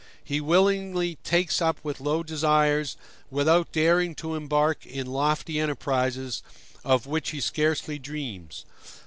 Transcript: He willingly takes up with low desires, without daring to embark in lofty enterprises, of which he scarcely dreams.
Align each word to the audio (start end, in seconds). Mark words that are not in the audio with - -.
He 0.23 0.41
willingly 0.41 1.17
takes 1.23 1.61
up 1.61 1.77
with 1.83 1.99
low 2.01 2.23
desires, 2.23 2.97
without 3.29 3.71
daring 3.71 4.15
to 4.15 4.33
embark 4.33 4.83
in 4.83 5.05
lofty 5.05 5.59
enterprises, 5.59 6.41
of 6.83 7.05
which 7.05 7.29
he 7.29 7.39
scarcely 7.39 7.99
dreams. 7.99 8.65